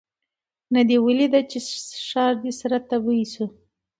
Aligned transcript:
نه 0.73 0.81
دي 0.87 0.97
ولیده 1.05 1.41
چي 1.51 1.57
ښار 2.09 2.33
دي 2.43 2.51
سره 2.59 2.77
تبۍ 2.89 3.21
سو 3.33 3.45